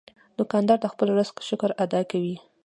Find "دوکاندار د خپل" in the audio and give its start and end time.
0.37-1.07